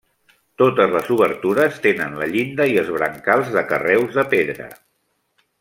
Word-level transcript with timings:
Totes 0.61 0.93
les 0.95 1.11
obertures 1.15 1.77
tenen 1.83 2.17
la 2.23 2.29
llinda 2.33 2.69
i 2.73 2.75
els 2.85 2.91
brancals 2.99 3.55
de 3.59 3.67
carreus 3.75 4.21
de 4.21 4.29
pedra. 4.37 4.71